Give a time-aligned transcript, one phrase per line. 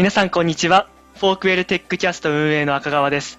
[0.00, 0.88] 皆さんこんにちは。
[1.16, 3.38] Forkwell Tech Cast 運営の赤川です。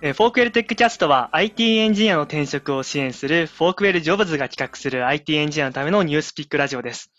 [0.00, 7.12] え Forkwell Tech Cast は IT エンジニアの転職を支援する Forkwell Jobs が企画する IT エンジニアのためのニュースピックラジオです。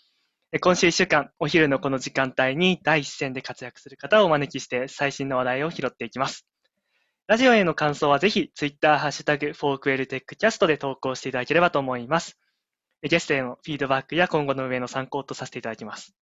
[0.50, 6.44] え今週1週間、お昼のこの時間帯に第一線で活躍する方をお招きして最新の話題を拾っていきます。
[7.28, 12.36] ラジオへの感想はぜひ Twitter ハッシュタグ Forkwell Tech Cast で投稿していただければと思います。
[13.02, 16.16] ゲストへのフィードバックや今後の運営の参考とさせていただきます。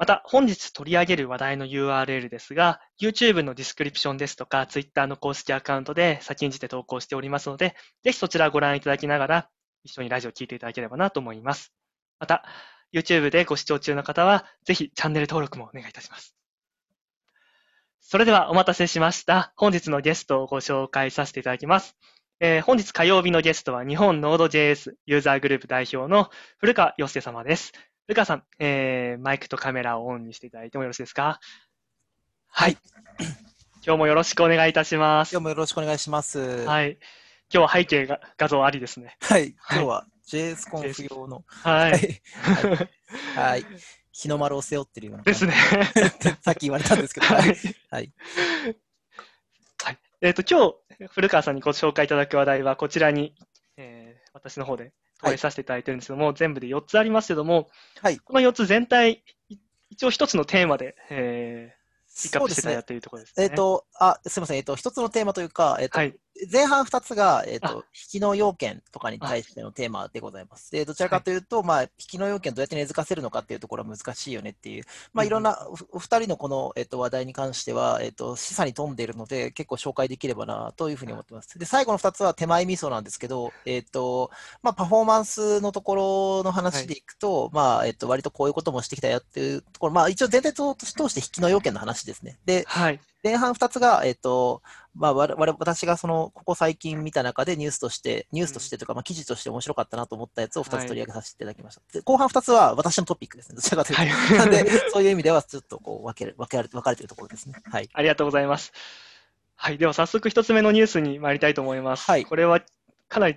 [0.00, 9.50] また、本日取り上げる話題の URL ですが、YouTube のディスクリプションですとか、Twitter の公式アカウントで先んじて投稿しておりますので、ぜひそちらをご覧いただきながら、
[9.84, 11.74] 一緒にラジオを聞いていただければなと思います。
[12.18, 12.46] また、
[12.94, 16.34] YouTube でご視聴中の方は、ぜひチャンネル登録もお願いいたします。
[18.00, 19.52] それではお待たせしました。
[19.54, 21.94] 本日のゲストをご紹介させていただきます。
[22.40, 27.72] えー本日火曜日のゲストは日本 Node.js ユーザーグループ代表の古川洋介様です。
[28.10, 31.38] 古川さん、えーマイクとカメラをオンにしていただいてもよろしいですか？
[32.48, 32.76] はい。
[33.86, 35.30] 今日もよろしくお願いいたします。
[35.30, 36.40] 今日もよろしくお願いします。
[36.40, 36.66] はい。
[36.66, 36.90] はい。
[36.90, 36.98] 今
[37.50, 39.16] 日は背景が画像ありですね。
[39.28, 39.38] 今
[39.82, 41.70] 日は JS コンフ用の、は。
[41.70, 43.38] はいい。
[43.38, 43.66] はい。
[44.10, 45.54] 日の丸を背負ってるようなですね。
[46.42, 47.50] さっき言われたんですけど、ははい。
[47.50, 47.52] い。
[47.92, 48.12] はい。
[49.84, 49.98] はい。
[50.22, 53.36] えっ、と、今日、古川さんにご紹介いただく話題は、こちらに、
[53.76, 57.68] えー私の方で投影させていただいてるんですけども、全部で4つありますけども、
[58.00, 59.58] はいこの4つ全体、い
[59.90, 61.80] 一応一つのテーマで、えー
[62.22, 62.84] ピックアップしていただい。
[62.84, 63.44] ているところですね。
[63.44, 64.56] えっ、と、あ、すみません。
[64.56, 66.16] えっ、と、一つのテーマというか、えっ、と、はい。
[66.50, 67.82] 前半2つが、えっ、あと、引
[68.18, 70.70] きの要件とかに対してのテーマでございます。
[70.70, 81.58] で、どちらかというと、まあ、引きの要件どうやって根付かせるのかっていうところは難しいよねっていう、まあ、うんいろんな、おお二人のこの、えっ、と、話題に関しては、えっ、と、示唆に富んでいるので、結構紹介できればな、というふうに思ってます。
[81.58, 84.30] で、最後の2つは手前味噌なんですけど、えっ、と、
[84.62, 85.94] まあ、パフォーマンスのとこ
[86.40, 92.38] ろの話でいくと、まあ、えっ、と、割とこういうこともしてきたよっていうところ、まあ、一応全体と通して引きの要件の話ですね。
[92.46, 93.00] で、はい。
[93.22, 94.62] 前半2つが、えっ、と、
[94.94, 101.82] まあ、我々私がその、ここ最近見た中でニュースとして、ニュースとしてとか、まあ、記事として面白かったなと思ったやつを2つ取り上げさせていただきました。
[101.92, 103.56] で後半2つは私のトピックですね。
[103.56, 104.02] どちらかというと。
[104.02, 107.54] はいなんで、そういう意味では、ちょっとこう、分ける、分け分かれているところですね。
[107.64, 107.88] はい。
[107.92, 108.72] ありがとうございます。
[109.62, 109.78] はい。
[109.78, 112.10] では早速一つ目のニュースに参りたいと思います。
[112.10, 112.62] はいこれは
[113.08, 113.36] かなり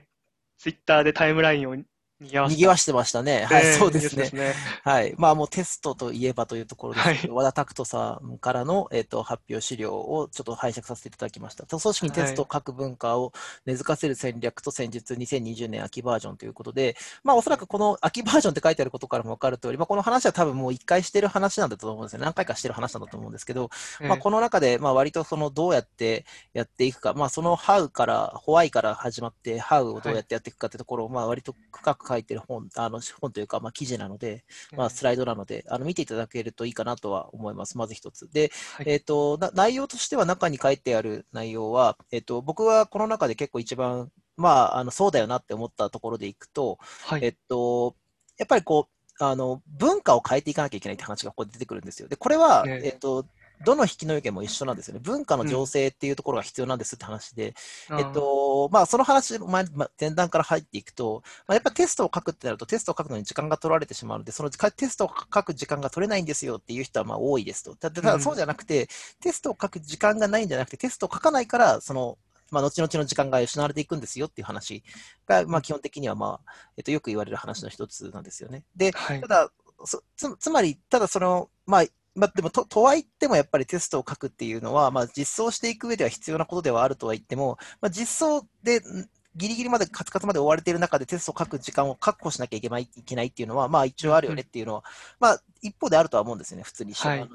[0.57, 1.75] ツイッターでタイムラインを
[2.23, 3.45] 賑わしてましたね。
[3.45, 4.33] はい、えーそうですねニュース。
[4.33, 4.53] ね。
[4.83, 5.13] はい。
[5.17, 11.65] まあもうテストといえばというところですけど、は和田拓人さんからの、えっと発表資料をちょっと拝借させていただきました。
[11.65, 13.33] 組織にテスト各文化を
[13.65, 22.25] 根付かせる戦略と戦術2020年秋バージョンということで、まあおそらくこの秋バージョンって書いてあることからも分かる通り、まあこの話は多分もう一回してる話なんだと思うんですよね。
[22.25, 23.69] 何回かしてる話なんだと思うんですけど、
[24.01, 34.43] まあ、この中で、まあ、割とそのどうやってやっていくか、まあ、その How から、ホワイから始まって、How をどうやってやっていくかってところを、まあ、割と深く書いてる本、あの本というか、まあ、記事なので、
[34.77, 37.77] まあ、スライドなので、あの見ていただけるといいかなとは思います。
[37.77, 38.29] まず一つ。
[38.31, 47.23] で、はいえっ、と、な内容としては中に書いてある内容は、えっ、と、僕はこの中で結構一番、まあ、あのそうだよなって思ったところでいくと、はい。
[47.23, 47.95] えっと、
[48.37, 52.07] やっぱりこう、あの、文化を変えていかなきゃいけないって話がここで出てくるんですよ。
[52.07, 53.25] で、これは、ねえっと、
[53.65, 55.01] どの引きの要件も一緒なんですよね。
[55.03, 57.53] 文化の情勢っていうところが必要なんですって話で、
[57.89, 67.75] あーえっ、と、まあ、その話、前ま前段から入っていくと、まあ、やっぱテストを書くってなると、テストを書くのに時間が取られてしまうので、そのかテストを書く時間が取れないんですよっていう人はまあ多いですと。
[67.75, 68.87] ただ、そうじゃなくて、
[69.21, 72.17] テストを書く時間がないんじゃなくて、テストを書かないから、その、
[72.51, 74.83] まあ、後々の時間が失われていくんですよっていう話
[75.25, 78.63] が、まあ、基本的には、まあ、えっと、よく言われる話の一つなんですよね。
[78.75, 79.27] で、はいた。
[79.27, 79.49] だ、
[79.85, 81.83] そつつまり、ただその、まあ、
[82.15, 94.83] まあ、でもと、とはいってもやっぱりテストを書くっていうのは、まあ、実装していく上では必要なことではあるとは言っても、まあ、実装でんギリギリまでカツカツまで追われている中でテストを書く時間を確保しなきゃいけないいけないっていうのは、まあ、一応あるよねっていうのは、
[95.19, 97.27] まあ、一方であるとは思うんですよね、普通に、はい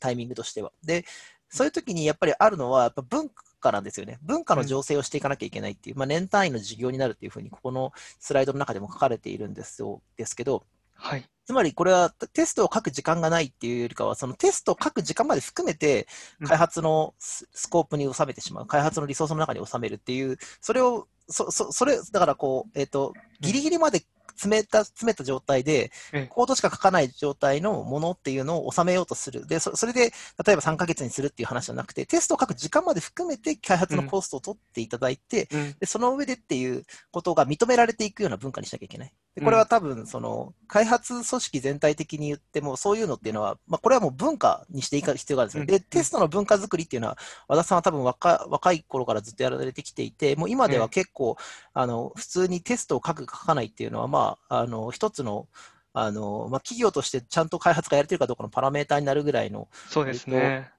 [0.00, 0.70] タイミングとしては。
[0.84, 1.06] で、
[1.48, 3.30] そういう時にやっぱりあるのは、やっぱ文
[3.60, 4.18] 化なんですよね。
[4.22, 10.64] 文化の醸成をしていかなきゃいけないっていう、まあ、年単位の授業になるっていうふうに、ここのスライドの中でも書かれているんですよですけど、
[11.04, 11.24] はい。
[11.46, 16.08] つまりこれはテテストを書く時間がないっていうよりかは、そのテストを書く時間まで含めて
[16.40, 24.04] うん開発のススコープに収めてしまう、開発のリソースの中に収めるっていう、それを、そ、そ、それ、だからこう、えっ、と、ギリギリまで
[24.36, 29.46] 詰めた、詰めた状態でええ、コードしか書かない状態のものっていうのを収めようとする。
[29.46, 30.12] で、そそれで、
[30.46, 35.76] 例えば3ヶ月にするっていう話じゃなくて、テストを書く時間まで含めて開発のコストを取っていただいて、うん。
[35.78, 39.12] で、その上でっていうことが認められていくような文化にしなきゃいけない。
[39.34, 45.62] でこれは多分、その、開発組織全体的に言っても、そういうのっていうのは、まあ、これはもう文化にしていく必要があるんですよ。
[45.62, 51.36] うんで、テストの文化作りっていうのは、和田さんは多分若若い頃からずっとやられてきていて、もう今では結構、
[51.72, 55.48] あの、普通にテストを書く、書かないっていうのは、まあ、あの、一つの、
[55.94, 60.70] あの、まあ、企業としてちゃんと開発がやれてるかどうかのパラメーターになるぐらいの、そうですね。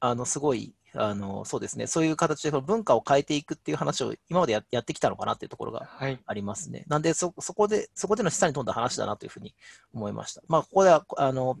[0.00, 6.20] あの、すごい、あの、そうですね、そういう形でその文化を変えていくっていう話を今までややってきたのかなっていうところがはい。
[6.24, 6.84] ありますね。
[6.88, 9.54] なんで、そ、そこで、そこでの示唆に富んだ話だなというふうに
[9.92, 10.42] 思いました。
[10.48, 11.58] まあ、ここでは、あの、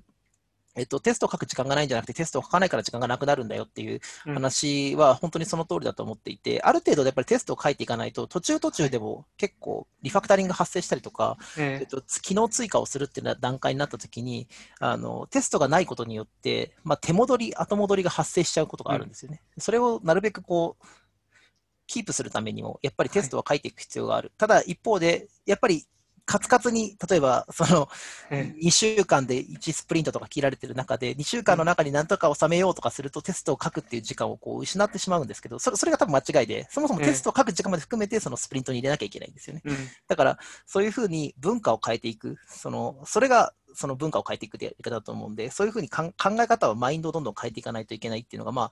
[0.76, 14.48] えっと、テストを書く時間がないんじゃなくて、テストを書かないから時間がなくなるんだよっていううん話は本当にその通りだと思っていて、ある程度やっぱりテストを書いていかないと、途中途中でも結構リファクタリングが発生したりとか、ええっと、機能追加をするっていう段階になったときに、
[14.80, 19.40] あの、テストがないことによって、まあ、手戻り、後戻りが発生しちゃうことがあるんですよね。
[19.58, 20.86] それをなるべくこう、
[21.86, 24.32] キープするためにも、やっぱりテストは書いていく必要がある。
[24.38, 25.86] ただ一方で、やっぱり
[26.26, 27.88] カツカツに、例えば、その、
[28.30, 39.62] え2週間で1スプリントとか切られてる中で、2週間の中に何とか収めようとかすると、テストを書くっていう時間をこう失ってしまうんですけど、それそれが多分間違いで、そもそもテストを書く時間まで含めて、そのスプリントに入れなきゃいけないんですよね。
[39.64, 39.76] うん。
[40.08, 48.70] だから、そういうふうに文化を変えていく、そのそれがその文化を変えていくやり方だと思うんで、そういうふうに考え方はマインドをどんどん変えていかないといけないっていうのが、まあ、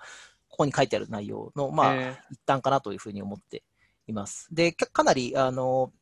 [0.49, 3.65] ここに書いてある内容の、まあ、え一端かなというふうに思って
[4.07, 4.49] います。
[4.53, 5.93] で、かかなり、あの、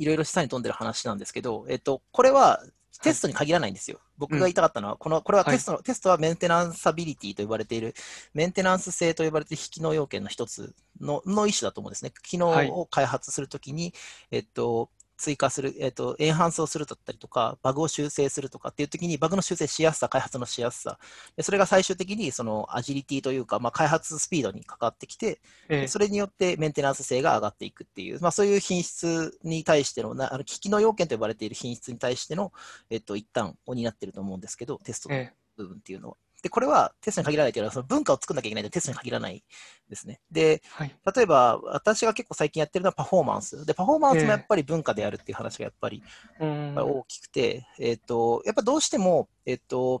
[0.00, 2.64] いろいろ示唆に富んでる話なんですけど、えっと、これは
[3.02, 4.00] テストに限らないんですよ。
[4.16, 7.94] 僕が言いたかったのは、この、これはテストの、テストはメンテナンサビリティと呼ばれている、
[8.32, 12.12] メンテナンス性と呼ばれている非機能要件の一つの、の一種だと思うんですね。
[12.22, 12.48] 機能
[12.80, 13.92] を開発するときに、
[14.30, 20.98] えっと、追加する、えっと、エンハンスをするだったりとか、バグを修正するとかっていうときに、バグの修正しやすさ、開発のしやすさ、
[21.36, 25.88] でそれが最終的にそのアジリティというか、まあ、開発スピードに関わってきて、ええ。
[25.88, 32.52] それによってメンテナンス性が上がっていくっていう、まあ、そういう品質に対してのな、あの機器の要件と呼ばれている品質に対しての、
[32.88, 35.32] えっと、一端を担っていると思うんですけど、テストのえ。
[35.56, 36.16] 部分っていうのは。
[36.42, 39.44] で、これはテストに限らないというのは、その文化を作んなきゃいけないのでテストに限らない
[39.88, 40.20] ですね。
[40.30, 40.96] で、はい。
[41.14, 43.66] 例えば、私が結構最近やってるのはパフォーマンス。
[43.66, 46.02] で、パフォーマンスもやっぱり文化であるっていう話がやっぱり
[46.40, 46.74] うん。
[46.76, 50.00] 大きくて、えっ、と、やっぱどうしても、えっ、と、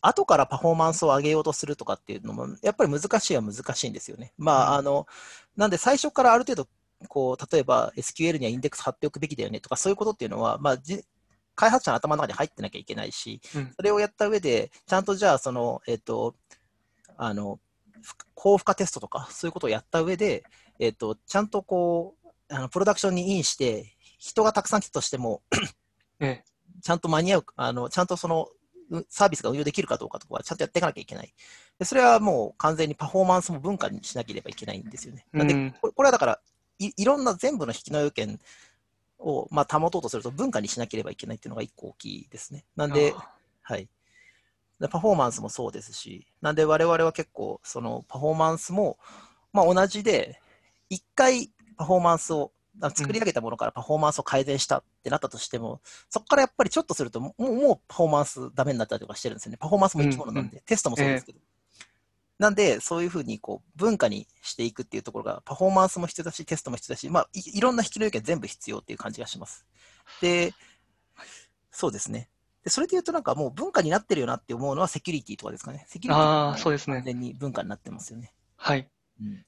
[0.00, 4.32] 後からパフォーマンスを上げようとするとかっていうのも、やっぱり難しいは難しいんですよね。
[4.36, 5.06] まあ、うんあの、
[5.56, 6.68] なんで最初からある程度、
[7.08, 11.04] こう、例えば SQL にはインデックス貼っておくべきだよねとか、そういうことっていうのは、まあ、じ
[11.58, 16.36] 開発者の頭の中に入ってなきゃいけないし、うんそれをやった上で、ちゃんとじゃあ、その、えっ、と、
[17.16, 17.58] あの、
[18.00, 20.44] ふ高負荷テストとか、そういうことをやった上で、
[20.78, 25.42] えっ、と、ちゃんとこう、あのプロダクションにインして、人がたくさん来たとしても、
[26.20, 26.44] ええ
[26.80, 28.48] ちゃんと間に合う、あの、ちゃんとその、
[28.90, 31.34] うサービスが運用できるかどうかとかはちゃんとやっていかなきゃいけない。
[31.78, 35.26] でそれはもう完全にパフォーマンスも文化にしなければいけないんですよね。
[35.32, 36.40] なんで、これはだから
[36.78, 38.38] い、いろんな全部の引きの要件
[39.18, 42.64] を、まあ、保とうとすると文化にしなければいけないっていうのが一個大きいですね。
[42.76, 43.30] なんで、あ
[43.62, 43.88] はい。
[44.80, 48.98] でパフォーマンスもそうですし、なんで我々は結構、そのパフォーマンスも、
[49.52, 50.40] まあ、同じで、
[50.88, 59.58] 一回パフォーマンスを、あ作り上げたものからパフォーマンスを改善したってなったとしても、そこからやっぱりちょっとすると、もうもうパフォーマンスダメになったりとかしてるんですよね。
[59.58, 61.40] パフォーマンスも生き物なんで、テストもそうですけど。
[62.38, 69.66] なんで、そういうふうにこう文化にしていくっていうところが、パフォーマンスも必要だし、テストも必要だし、まあ、いいろんな引きの要件全部必要っていう感じがします。
[70.20, 70.54] で、
[71.70, 72.28] そうですね。
[72.64, 75.84] でそれで言うと、なんかもう文化になってるよなって思うのはセキュリティとかですかね。
[75.88, 78.32] セキュリティあーそうですね完全に文化になってますよね。
[78.56, 78.88] はい。
[79.20, 79.44] うん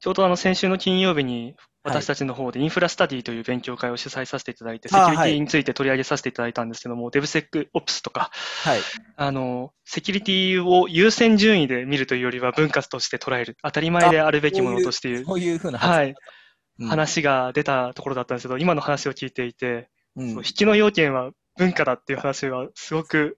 [0.00, 8.30] ちょうどあの先週の金曜日にはい私たちの方でインフラスタディという勉強会を主催させていただいて、セキュリティについて取り上げさせていただいたんですけども、DevSecOps とか、
[8.64, 8.80] はい。
[9.16, 16.14] あの、セキュリティを優先順位で見るというよりは文化として捉える、当たり前であるべきものとしているそういうふうなはい、うん
[16.88, 23.36] 話が出たところだったんですけど、今の話を聞いていて、うん引きの要件は文化だっていう話はすごく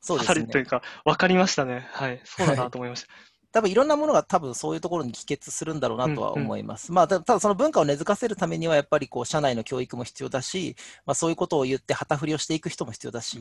[0.00, 0.66] そうですねという。
[0.66, 1.88] か、分かりましたね。
[1.92, 3.08] はい、そうだなと思いました。
[3.56, 6.92] 多分いろんなものが多分そういうところに帰結するんだろうなとは思います。
[6.92, 13.40] まあ、たただその文化を根付かせるためにはやっぱりこう社内の教育も必要だし、まあ、そういうことを言って旗振りをしていく人も必要だし、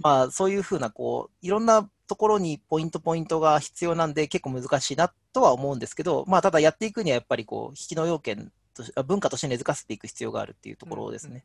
[0.00, 11.44] まあ、そういうふうなこういろんなところにポイントポイントが必要なんで結構難しいなとは思うんですけど、まあ、ただやっていくにはやっぱりこう引きの要件と文化として根付かせていく必要があるっていうところですね。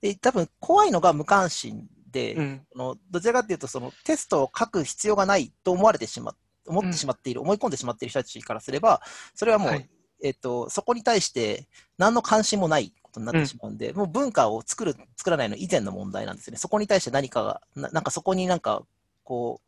[0.00, 6.34] で多分怖いのが無関心で、うん、あのどちらかというとそのテストを書く必要がないと思われてしま
[6.68, 9.00] 思ってしまっている、思い込んでしまっている人たちからすれば、
[9.34, 9.88] それはもう、はい
[10.22, 16.58] えっと、そこに対して何の関心もないことになってしまうんで、もう文化を作る、作らないの以前の問題なんですよね。
[16.58, 18.82] そこに対して何かが、ななんかそこになんか、
[19.22, 19.67] こう、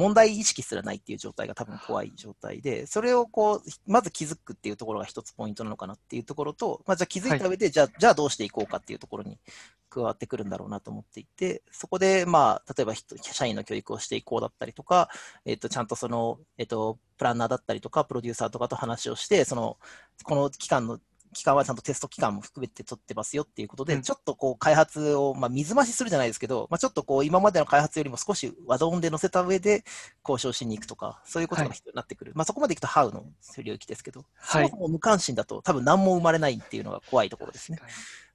[0.00, 9.38] 問題意識すらないっていう状態が多分怖い状態で、それをこう、まず気づくっていうところが一つポイントなのかなっていうところと、まあ、じゃあ気づいた上で、じゃあ、じゃあどうしていこうかっていうところに
[9.90, 15.10] 加わってくるんだろうなと思っていて、そこで、まあ、例えば人社員の教育をしていこうだったりとか、
[15.44, 19.76] えっと、ちゃんとその、えっと、プランナーだったりとか、プロデューサーとかと話をして、その、
[20.24, 20.98] この期間の
[21.32, 29.84] 期間はちゃんとテスト期間も含めて取ってますよっていうことで、うんちょっとこう開発を、まあ、水増しするじゃないですけど、まあ、ちょっとこう今までの開発よりも少し和音で乗せた上で
[30.26, 32.32] 交渉しに行くとか、そういうことが必要になってくる。
[32.34, 33.24] まあ、そこまでいくと How の
[33.62, 37.78] 領域ですけど、はいそもそも無関心だと多分何も生まれないっていうのが怖いところですね。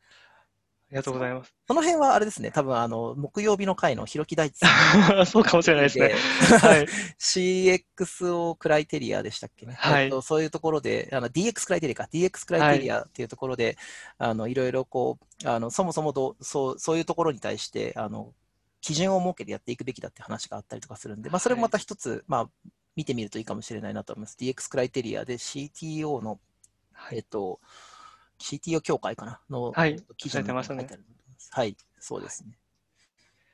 [0.92, 1.54] りがとうございます。
[1.68, 6.10] その辺はあれですね、多分あの木曜日の回のひろき大地さん そうかもしれないですね。
[6.10, 6.14] で
[6.58, 6.88] はい。
[7.18, 9.74] CXO クライテリアでしたっけね。
[9.74, 13.78] はいえっと、そういうところで、あの DX クライテリアか、DX クライテリアっていうところで、
[14.18, 18.34] あのいろいろこう、あのそもそもどうそうそういうところに対して、あの
[18.82, 22.50] 基準を設けてやっていくべきだって話があったりとかするんで、まあ、それもまた一つ、まあ、
[22.96, 24.36] 見てみるといいかもしれないなと思います。
[24.40, 26.40] DX クライテリアで CTO の、
[26.92, 27.60] はいえっと、
[28.42, 29.40] CTO 協会かな？
[29.50, 29.74] の、
[30.18, 30.86] 記事に書いてあると思い
[31.52, 32.58] はい、そうですね。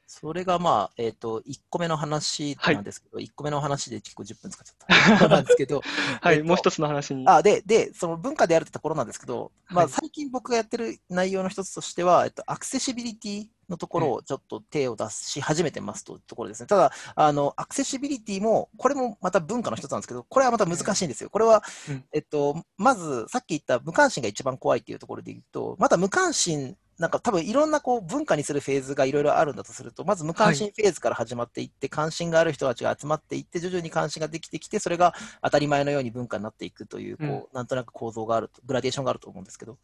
[0.09, 5.27] それがまあ、えっ、と、1個目の話なんですけど、1個目の話で結構10分使っちゃった。
[5.27, 5.81] なんですけど、
[6.21, 6.35] はい。
[6.35, 7.27] えっともう一つの話に。
[7.27, 16.67] あ、で、で、その文化であるってところなんですけど、まあ、はい最近僕がやってる内容の一つとしては、えっと、アクセシビリティのところをちょっと手を出し始めてますというところですね。
[16.67, 21.29] ただ、あの、アクセシビリティも、これもまた文化の一つなんですけど、これはまた難しいんですよ。
[21.29, 39.77] これはうん、えっと、まず、さっき言った無関心が一番怖いっていうところで言うと、また無関心、なんか多分いろんなこう文化にするフェーズがいろいろあるんだとすると、まず無関心フェーズから始まっていって、関心がある人たちが集まっていって、徐々に関心ができてきて、それが当たり前のように文化になっていくという、こう、なんとなく構造があると、グラデーションがあると思うんですけど、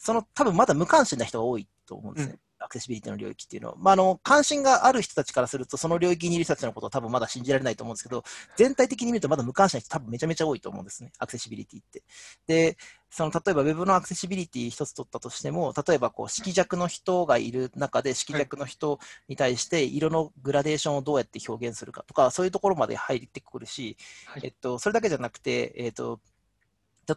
[0.00, 2.38] その多分まだ無関心な人が多いと思うんですね。
[2.58, 3.74] アクセシビリティの領域っていうのは。
[3.78, 8.22] まあ、あの、関心がある人たちからすると、その領域にいる人たちのことは多分まだ信じられないと思うんですけど、
[8.56, 11.10] 全体的に見るとまだ無関心な人多分めちゃめちゃ多いと思うんですね。
[11.18, 12.02] アクセシビリティって。
[12.46, 12.76] で、
[13.10, 26.20] その例えば Web のアクセシビリティ一つ取ったとしても、例えばこう色弱の人がいる中で、色弱の人に対して色のグラデーションをどうやって表現するかとか、そういうところまで入ってくるし、はいえっと、それだけじゃなくて、えっと、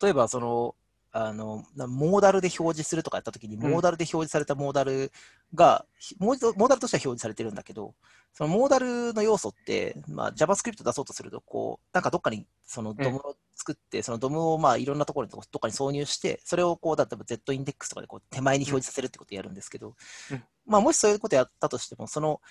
[0.01, 0.75] 例えばその、
[1.15, 3.61] あのなモーダルで表示するとかやったときに、ん。
[3.61, 5.11] モーダルで表示されたモーダル
[5.53, 7.93] が、ひモーダルモーダルとしては表示されてるんだけど、
[8.33, 19.93] そのモーダルの要素って、まあ、JavaScript 出そうとすると、こう、なんかどっかにそのドムを作って、そのドムをまあいろんなところにどっかに挿入して、それをこう、例えば Z インデックスとかでこう手前に表示させるってことをやるんですけど、
[20.31, 20.43] うん。
[20.65, 22.41] まあもしそういうことやったとしても、その、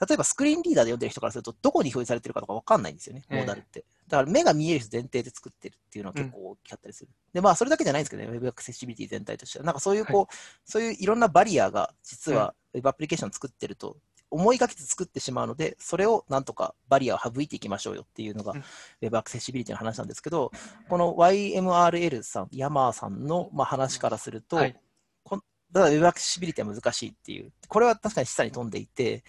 [0.00, 3.38] 例えばスクリーンリーダーで読んでる人からすると、どこに表示されてるかとかわかんないんですよね、ええ。
[3.38, 3.84] モーダルって。
[4.08, 7.10] だから目が見える人前提で作ってるっていうのは結構大きかったりする。
[7.32, 9.64] で、まあそれだけじゃないんですけどね、Web アクセシビリティ全体としては。
[9.64, 10.34] なんかそういうこう、
[10.64, 13.96] そういういろんなバリアが実は Web アプリケーション作ってると、
[14.30, 18.64] 思いがけず作ってしまうので、それをなんとかバリアを省いていきましょうよっていうのがうん。
[19.00, 20.50] Web アクセシビリティの話なんですけど、
[20.88, 24.76] この YMRL さん、ヤマーさんのまあ話からすると、はい。
[25.22, 29.22] こんだから Web アクセシビリティは難しいっていう、これは確かに示唆に富んでいて、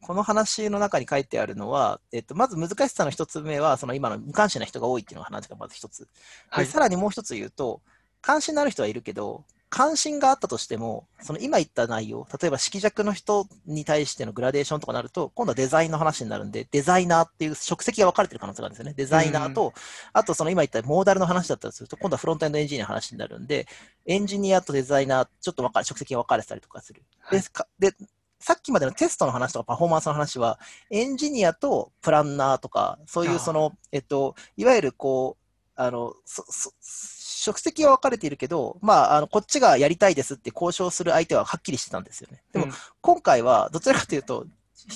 [0.00, 6.08] この話の中に書いてあるのは、えっと、まず難しさの一つ目は、その今の無関心な人が多いっていうのが話がまず一つ。
[6.48, 6.64] はい。
[6.64, 7.82] でさらにもう一つ言うと、
[8.20, 18.94] 関心のある人はいるけど、関心があったとしても、その今言った内容、例えば色弱の人に対してのグラデーションとかなると、今度はデザインの話になるんで、デザイナーっていう職責が分かれてる可能性があるんですよね。
[18.96, 19.74] デザイナーと、
[20.14, 23.66] あとその今言ったモーダルの話だったりすると、今度はフロントエンドエンジニアの話になるんで、
[24.06, 27.02] エンジニアとデザイナー、ちょっと分かれ職責が分かれてたりとかする。
[27.20, 27.94] はいでかで
[28.40, 30.58] さっきまでのテストの話とかパフォーマンスの話は、
[30.90, 42.42] エンジニアとプランナーとか、そういうその、えっと、いわゆるこう、あの、そ、そ、職責は分かれているけど、まあ、あの、こっちがやりたいですって交渉する相手ははっきりしてたんですよね。
[42.52, 44.46] でも、うん今回はどちらかというと、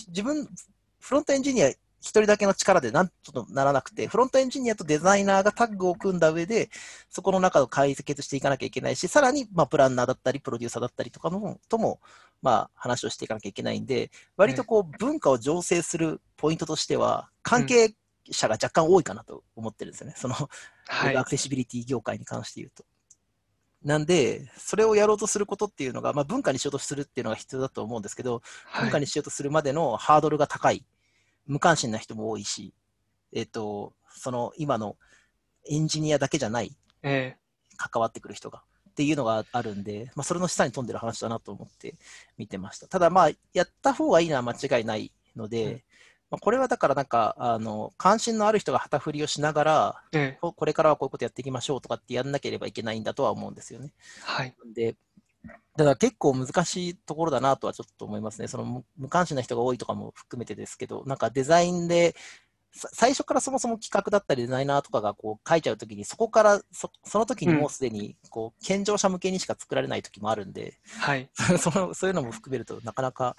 [0.08, 0.48] 自分、
[1.00, 1.70] フロントエンジニア
[2.02, 6.68] 一人だけの力でなんとならなくて、フロントエンジニアとデザイナーがタッグを組んだ上で、
[7.08, 12.00] そこの中を解決していかなきゃいけないし、さらに、まあ、プランナーだったり、プロデューサーだったりとかのとも、
[12.42, 17.94] まあ、話をしていかなきゃいけないんで、割とこう、文化を醸成するポイントとしては、関係
[18.30, 20.14] 者が若干多いかなと思ってるんですよね。
[20.16, 20.34] その、
[20.88, 21.22] はいア。
[21.22, 22.84] クセシビリティ業界に関して言うと。
[23.84, 28.42] なんで、それをやろうとすることっていうのが、まあ、文化にしようとするっていうのが必要だと思うんですけど、
[28.78, 29.00] 文化はい。
[29.00, 30.84] にしようとするまでのハードルが高い、
[31.46, 32.72] 無関心な人も多いし、
[33.32, 34.96] えっ、と、その今の
[35.68, 37.36] エンジニアだけじゃない、え
[37.76, 41.94] 関わってくる人がっていうのがあるんで、まあ、それの下に飛んでる話だなと思って
[42.36, 42.86] 見てました。
[42.88, 45.82] ただ、まあ、やった方がいいのは間違いないので、うん
[46.32, 53.92] まあ、これはだからなんか、あの、関心のある人が旗振りをしながら、えええここれからはこういうことやっていきましょうとかってやんなければいけないんだとは思うんですよね。
[54.22, 54.54] はい。
[54.74, 54.96] で、
[55.76, 58.48] だから結構難しいところだなとはちょっと思いますね。
[58.48, 62.14] その無無関心な人が多いとかも含めてですけど、なんかデザインで、
[62.74, 71.28] さ最初からそもそも企画だったりデザイナーとかがこう書いちゃうときに、そこからそその時にもうすでにこう健常者向けにしか作られない時もあるんで、はい。
[71.58, 73.36] そのそういうのも含めるとなかなか、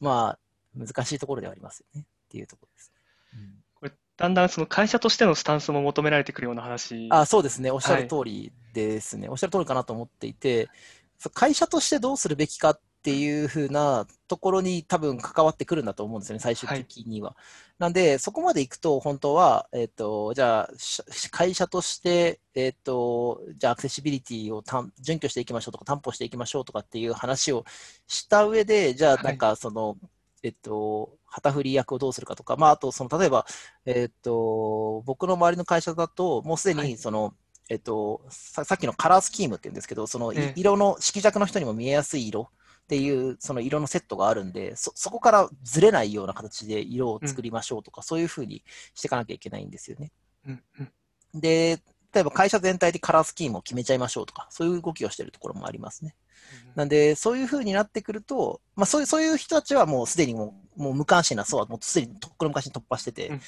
[0.00, 0.38] まあ、
[0.76, 2.92] 難しいところではありますよねっていうところです。
[3.34, 7.08] うんこれだんだんその会社としてのスタンスも求められてくるような話。
[7.10, 10.68] あそうですね、おっしゃる通りですね、おっしゃる通りかなと思っていて、
[11.30, 17.30] 会社としてどうするべきかっていうふうなところに多分関わってくるんだと思うんですよね、最終的には。
[17.30, 17.36] はい、
[17.80, 20.70] なんで、そこまで行くと、本当は、えっ、ー、と、じゃあ、
[21.32, 24.62] 会社として、えっ、ー、と、じゃあ、アクセシビリティを
[25.00, 27.64] 準拠していきましょうとか、担保していきましょうとかっていう話を
[28.06, 29.98] した上で、じゃあ、なんか、その、はい、
[30.44, 33.46] えっと、旗振り役をどうするかとか、まあ、あと、その、例えば、
[33.84, 37.32] えっと、僕の周りの会社だと、もうすでに、その、はい
[37.72, 42.50] えっとさ、さっきのカラースキームって言うんですけど、その色の色弱の人にも見えやすい色
[42.84, 48.62] っていうその色のセットがあるんで、そそこからずれないような形で色を作りましょうとか、うん、そういうふうに
[48.94, 50.12] していかなきゃいけないんですよね。
[50.46, 51.78] うんうん、で、
[52.12, 56.14] 例えば会社全体でカラースキームを決めちゃいましょうとか、そういう動きをしているところもありますね。
[56.74, 63.40] なんで、そういうふうになってくると、まあ、そういうそういう人たちはもうすでにもうもう無関心な層はもうすでにとっくの昔に突破してて、うん、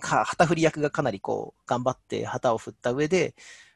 [0.00, 3.34] 旗振り役がかなりこう頑張って旗を振った上で、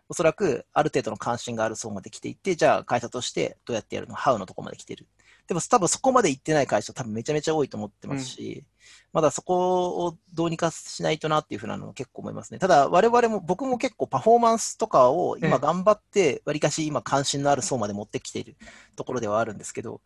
[0.08, 5.06] おそらくある程度の関心がある層まで来ていって、じゃあ会社としてどうやってやるの、ハウのとこまで来てる。
[5.46, 8.66] でも多分そこまで行ってない会社多分めちゃめちゃ多いと思ってますし、うん、
[9.12, 12.58] まだそこをどうにかしないとなっていうふうなのも結構思いますね。
[12.58, 18.56] ただ我々も、僕も結構パフォーマンスとかを今頑張って、わりかし今関心のある層まで持ってきている
[18.96, 20.00] ところではあるんですけど、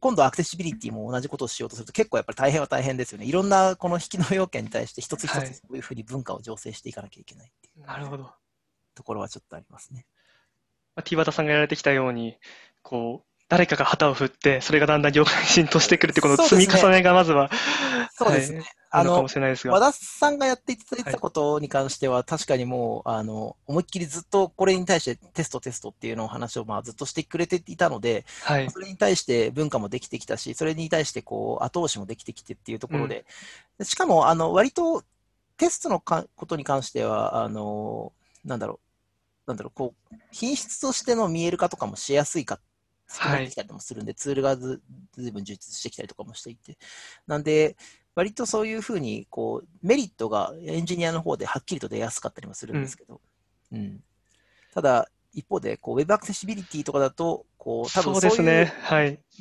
[0.00, 3.26] 今度アクセシビリティも同じことをしようとすると結構やっぱり大変は大変ですよね。
[3.26, 8.30] いろんなこの引きの要件に対して一つ一つそういうふうに文化を醸成していかなきゃいけないっていう、なるほど。
[8.96, 10.06] ところはちょっとありますね。
[10.96, 12.36] まあ、T バタさんがやられてきたように、
[12.82, 17.48] こう、誰かが旗を振って、それがだんだん業界に浸透してくるって、この積み重ねがまずは、
[18.12, 18.64] そうですね。
[18.90, 19.74] あの、かもしれないですが。
[19.74, 33.26] 和田さんがやっていただいたことに関しては、はい、確かにもう、あの、思いっきりずっとこれに対してテストテストっていうのを話を、まあ、ずっとしてくれていたので、はい、それに対して文化もできてきたし、それに対してこう、後押しもできてきてっていうところで、
[33.78, 35.04] うん、しかも、あの、割と
[35.56, 38.12] テストのかことに関しては、あの、
[38.44, 38.85] なんだろう、
[39.46, 42.60] なんだろう、こう、品質としての見える化とかもしやすいか
[43.08, 46.76] 少なってきたりもするんで、はい、ツールがずずいぶん充実してきたりとかもしていて。
[47.26, 47.76] なんで、
[48.14, 53.20] 割とそういうふうに、こう、メリットがエンジニアの方ではっきりと出やすかったりもするんですけど、
[53.72, 53.78] うん。
[53.78, 54.04] うん、
[54.72, 58.72] ただ、一方で、こう、ウェブアクセシビリティとかだと、こう、多分そういう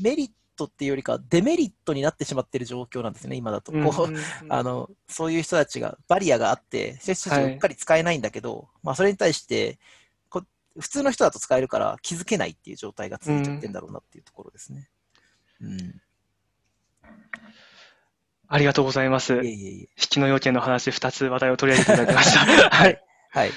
[0.02, 3.72] メリットっていうよりか、デメリットになってしまっている状況なんですね、今だと。
[3.72, 4.14] こう、
[4.50, 9.80] あの、そういう人たちが、バリアがあって、接種者うっかり使えないんだけど、はい、まあ、それに対して、
[10.80, 14.90] 普通の人だと使えるから気づけないっていう状態が続いちゃってんだろうなっていうところですね。
[15.62, 16.02] うん。
[18.48, 19.34] ありがとうございます。
[19.36, 22.40] いえいえいえ引きの要件の話、2つ話題を取り上げていただきました。
[22.70, 23.02] はい。
[23.30, 23.52] はい。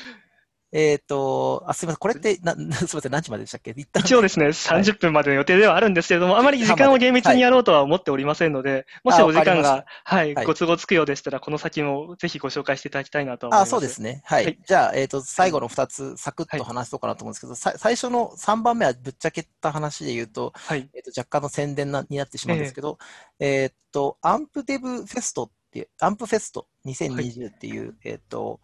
[0.72, 1.98] えっ、ー、と、あ、すみません。
[1.98, 3.12] これって、な、 すみません。
[3.12, 3.74] 何時まででしたっけ？
[3.98, 13.68] 一応ですね、30分までの予定ではあるんですけれども、はい、あまり時間を厳密にやろうとは思っておりませんので、はい、もしお時間が、はい、ご都合つくようでしたら、この先もぜひご紹介していただきたいなと思います。
[13.68, 14.22] あ、そうですね。
[14.24, 14.58] はい。
[14.66, 22.98] じゃあ、えっ、ー、と、最後の2つ、サクッと話そうかなと思うんですけど、最初の3番目はぶっちゃけた話で言うと、はい、えっ、ー、と、若干の宣伝なになってしまうんですけど、
[23.40, 28.60] えっ、と、アンプデブフェストっていう、アンプフェスト2020っていう、えっ、と、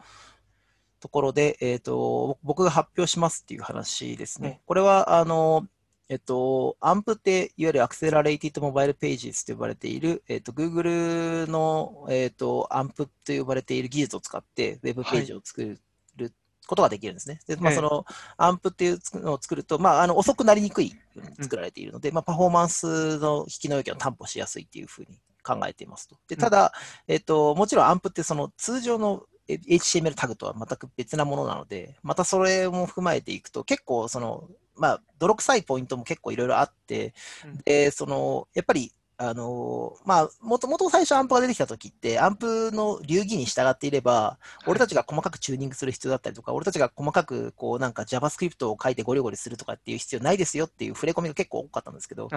[1.05, 4.63] ところで、えっ、ー、と、僕が発表しますっていう話ですね。
[4.65, 5.67] これは、あの、
[6.09, 15.79] えっと、アンプって、いわゆるアクセラレイティッドモバイルページズと呼ばれている、えっと、Google の、えっと、アンプと呼ばれている技術を使って、ウェブページを作
[16.17, 16.33] る
[16.67, 17.41] ことができるんですね。
[17.47, 18.07] で、まあ、その、
[18.39, 20.97] アンプっていうのを作ると、まあ、あの、遅くなりにくい
[21.39, 26.17] 作られているので、まあ、パフォーマンスの引きの要件を担保しやすいっていうふうに考えていますと。
[26.29, 26.73] で、ただ、
[27.07, 37.15] えっと、もちろんアンプってその通常の HTML タグとは全く別なものなので、またそれも踏まえていくと、結構その、まあ、泥臭いポイントも結構いろいろあって、
[37.65, 52.29] で、その、やっぱりあのまあ、もともと最初アンプが出てきた時って、アンプの流儀に従っていれば、俺たちが細かくチューニングする必要だったりとか、俺たちが細かく、こう、なんか JavaScript を書いてゴリゴリするとかっていう必要ないですよっていう触れ込みが結構多かったんですけど、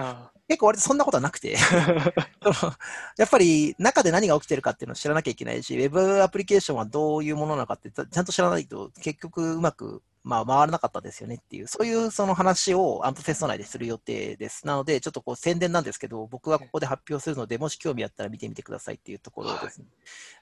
[0.48, 1.56] 結構割とそんなことはなくて。
[3.18, 14.66] やっぱり中で何が起きてるかっていうのを知らなきゃいけないし、Web アプリケーションはどういうものなのかってちゃんと知らないと結局うまくまあ、回らなかったですよねっていう、そういうその話をアンプフェスト内でする予定です。
[14.66, 19.86] なので、ちょっとこう宣伝なんですけど、僕はここで発表するので、もし興味あったら見てみてくださいっていうところですね。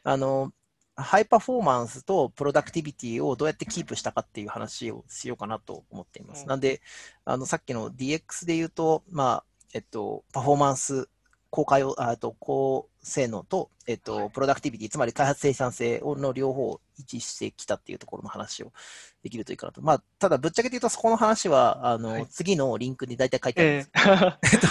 [0.03, 0.53] はい、あの、
[0.97, 6.49] ハイパフォーマンスとプロダクティビティをどうやってキープしたかっていう話をしようかなと思っています。
[6.49, 6.83] なんで、
[7.25, 11.09] あの、さっきの DX で言うと、まあ、えっと、パフォーマンス
[11.57, 18.75] 高解を、あと高性能と、えっと、プロダクティビティ、つまり開発生産性の両方を維持してきたっていうところの話を
[19.23, 19.81] できるといいかなと。
[19.81, 23.91] まあ、ただ、ぶっちゃけて言うと、そこの話は、あの、はい、次のリンクに大体書いてあるんです。
[23.91, 24.17] けど、え。
[24.19, 24.67] ー、 えっと、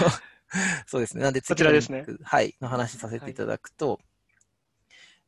[0.86, 1.24] そうですね。
[1.24, 4.00] なんで、次のリンク、ね、はい、の話させていただくと、はい、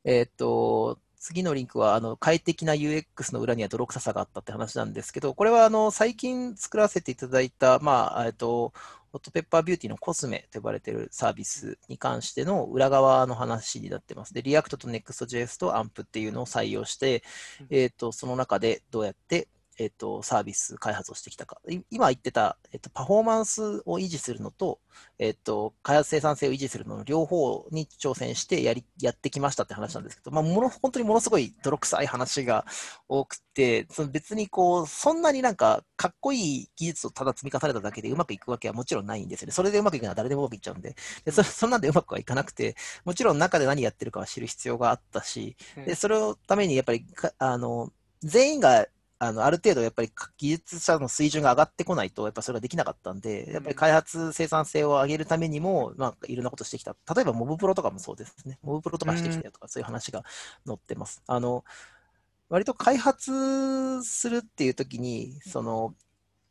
[0.04, 8.74] えっと、次のリンクは、あの、快適な UX の裏には泥臭さがあったって話なんですけど、これは、あの、最近作らせていただいた、まあ、えっと、
[9.12, 14.34] ホットペッパービューティーのコスメと呼ばれているサービスに関しての裏側の話になってます。
[14.34, 17.24] で、 React と Next.js と AMP っていうのを採用して、
[17.70, 21.62] えっ、と、その中でどうやってえっと、サービス開発をしてきたか。
[21.92, 24.80] 今言ってた、えっと、パフォーマンスを維持するのと、
[25.20, 32.66] えっと、開発生産性を維持するのの両方に挑戦してやり、やってきましたって話なんですけど、まあ、もの、本当にものすごい泥臭い話が
[33.08, 39.52] 多くて、その別にこう、そんなになんか、かっこいい技術をただ積み重ねただけでうまくいくわけはもちろんないんですよね。
[39.52, 40.96] それでうまくいくのは誰でもうまくいっちゃうんで。
[41.26, 47.06] でそそんなんでうまくはいかなくて、もちろん中で何やってるかは知る必要があったし、で、それをためにやっぱり
[47.38, 48.88] あの、全員が
[49.20, 56.96] あの、ある程度やっぱり技術者の水準が上がってこないと、やっぱそれはできなかったんで、やっぱり開発生産性を上げるためにも、まあ、いろんなことしてきた。
[57.16, 58.60] 例えば、モブプロとかもそうですね。
[58.62, 60.24] モブプロとかしてきたよとか、そういう話が
[60.66, 61.24] 載ってます。
[61.26, 61.64] あの、
[62.50, 65.96] 割と開発するっていう時に、その、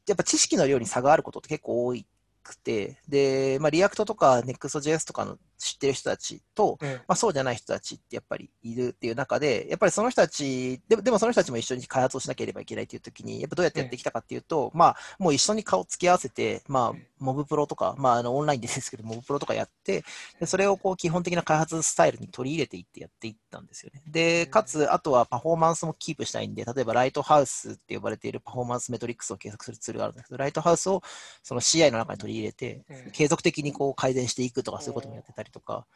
[0.08, 2.06] やっぱ知識の量に差があることって結構多い
[2.42, 20.04] くて、で、まあ、 React とか Next.js とかの知ってる人たちと、まあ、そうじゃない人たちってやっぱりいるっていう中で、やっぱりその人たち、でもでもその人たちも一緒に開発をしなければいけないっていう時に、やっぱどうやってやってきたかっていうと、まあ、もう一緒に顔つき合わせて、まあ、モブプロとか、まあ、あの、オンラインでですけど、モブプロとかやって、
[20.40, 24.02] でそれをこう、基本的な開発スタイルに取り入れていってやっていったんですよね。
[24.06, 31.02] で、かつ、あとはパフォーマンスもキープしたいんで、例えばライトハウスって呼ばれているパフォーマンスメトリックスを計測するツールがあるんですけど、ライトハウスを
[31.42, 35.86] その CI の中に取り入れて、継続的にこう改善していくとか、そういうこともやってたりとか、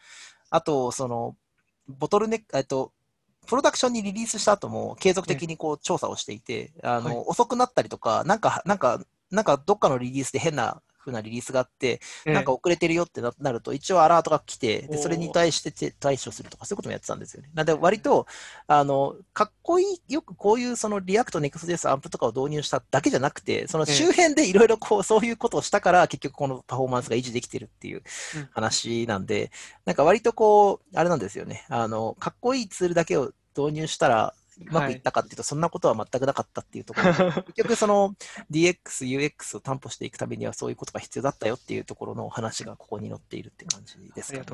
[0.50, 1.36] あと、その、
[1.88, 2.92] ボトルネック、えっと、
[3.46, 17.50] プロダクションにリリースした後も継続的にこう調査をしていて、あの、はい、遅くなったりとか、なんか、なんか、なんかどっかのリリースで変な風なリリースがあって、なんか遅れてるよってなると、一応アラートが来て、でそれに対して対処するとか、そういうこともやってたんですよね。
[17.54, 18.26] なんで、割と、
[18.66, 28.02] あの、かっこいい、よくこういうそのリアクト、ネクスト JS アンプとかを導入しただけじゃなくて、その周辺でいろいろこう、そういうことをしたから、結局このパフォーマンスが維持できてるっていう
[28.52, 29.50] 話なんで、
[29.86, 31.66] なんか割とこう、あれなんですよね。
[31.68, 34.34] あの、かっこいいツールだけを導入したら、
[34.66, 38.14] うまくいったかっていうと、そんなことは全くなかったっていうところ、 結局その
[38.50, 44.44] DX、UX を担保していくためにはそういうことが必要だったよっていうところの話がここに載っているって感じですか、ね、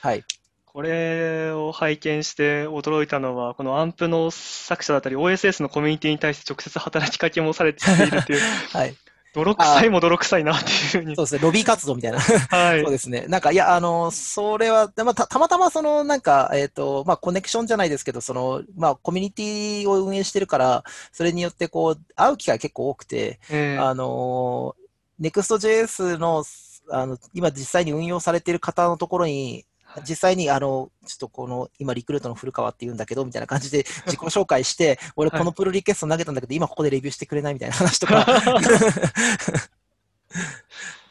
[0.00, 0.24] はい。
[0.72, 8.40] これを拝見して驚いたのは、このアンプの作者だったり、OSS のコミュニティに対して直接働きかけもされているっていう、
[8.72, 8.96] はい、
[9.34, 11.16] 泥臭いも泥臭いなっていうふうに。
[11.16, 12.18] そうですね、ロビー活動みたいな。
[12.20, 12.82] はい。
[12.82, 13.24] そうですね。
[13.28, 24.76] なんか、いや、あの、それは、まあ、たたまたま、その、なんか、えっ、ー、と、まあ、コネクションじゃないですけど、その、まあ、コミュニティを運営してるから、それによって、こう、会う機会結構多くて、えー、あの、
[25.20, 26.44] Next.js の、
[26.90, 29.64] あの、今実際に運用されている方のところに、
[30.00, 38.26] 実際に、あの、ちょっとこの、今リクルートの古川って言うんだけど、みたいな感じで 自己紹介して、俺このプロリクエスト投げたんだけど、今ここでレビューしてくれないみたいな話とか、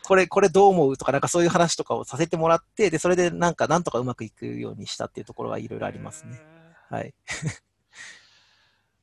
[0.04, 6.42] これ、これどう思うとか、なんかそういう話とかをさせてもらって、で、それでなんかなんとかうまくいくようにしたっていうところはいろいろありますね。
[6.90, 7.14] はい。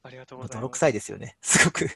[0.08, 0.62] ありがとうございます。
[0.62, 1.36] 泥臭いですよね。
[1.42, 1.86] すごく。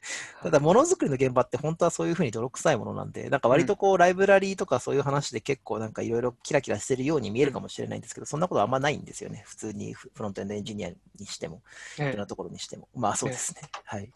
[0.42, 9.44] ただ、ものづくりの現場って本当はそういうふうに泥臭いものなんで、なんか割とこう、ライブラリーとかそういう話で結構なんかいろいろキラキラしてるように見えるかもしれないんですけど、そんなことあんまないんですよね。
[9.46, 11.62] 普通にフロントエンドエンジニアにしても、
[11.96, 12.88] いろんなところにしても。
[12.94, 13.62] まあそうですね。
[13.84, 14.10] はい。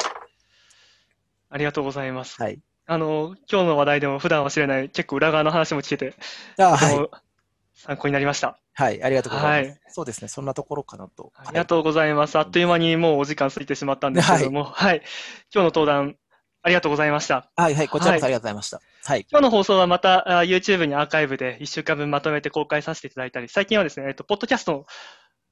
[1.49, 2.43] ありがとうございます。
[2.43, 2.61] はい。
[2.89, 6.15] あの、今日の話題でも普段は知れない結構裏側の話も聞けて、
[6.59, 7.09] あはい、
[7.77, 8.59] 参考になりました。
[8.75, 9.71] はい、ありがとうございます。
[9.71, 11.33] はい、そうですね、そんなところかなと。
[11.37, 12.39] ありがとうございます。
[12.39, 15.05] あっという間にもうお時間過ぎてしまったんですけれども、はい、はい、今
[15.53, 16.17] 日の登壇、
[16.63, 17.51] ありがとうございました。
[17.55, 18.81] はい、はい、こちらこそありがとうございました。
[19.05, 19.27] はい。
[19.31, 24.85] 今日の放送はまた YouTube にアーカイブで1週間分まとめて公開させていただいたり、最近はですね、えっと、ポッドキャストの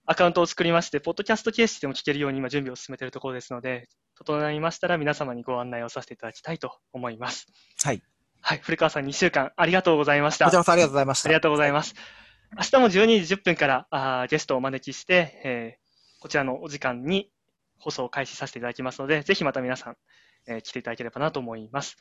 [0.06, 7.46] アカウントを作りまして、ポッドキャスト形式でも聞けるように今準備を進めているところですので、整いましたら皆様にご案内をさせていただきたいと思います。
[7.82, 8.02] はい。
[8.46, 10.44] はい、古川さん2週間ありがとうございました。
[10.44, 11.28] こちらこそありがとうございました。
[11.28, 11.94] ありがとうございます。
[12.54, 17.30] 明日も12時10分からあゲストをお招きして、えー、こちらのお時間に
[17.78, 19.96] 放送を開始させていただきますので、ぜひまた皆さん、
[20.46, 21.96] えー、来ていただければなと思います。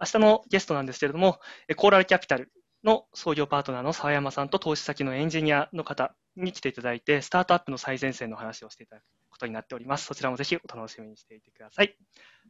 [0.00, 1.40] 明日のゲストなんですけれども、
[1.74, 2.52] コーラルキャピタル
[2.84, 10.06] の創業パートナーの沢山さんと投資先のエンジニアの方に来ていただいて、スタートアップの最前線の話をしていただくことになっております。
[10.06, 11.96] そちらもぜひお楽しみにしていてください。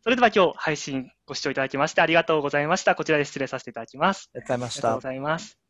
[0.03, 2.95] それでは今日配信ご視聴いただきましてありがとうございました。
[2.95, 4.31] こちらで失礼させていただきます。
[4.35, 5.67] ありがとうございました。